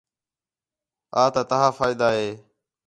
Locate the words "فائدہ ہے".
1.79-2.27